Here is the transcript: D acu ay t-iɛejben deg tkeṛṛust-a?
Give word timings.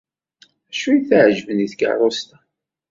D 0.67 0.69
acu 0.71 0.87
ay 0.91 0.99
t-iɛejben 1.09 1.59
deg 1.61 1.69
tkeṛṛust-a? 1.71 2.37